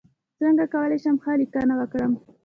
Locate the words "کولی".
0.73-0.97